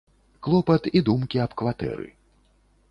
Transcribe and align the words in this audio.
Клопат 0.47 0.89
і 1.01 1.03
думкі 1.11 1.43
аб 1.45 1.51
кватэры. 1.63 2.11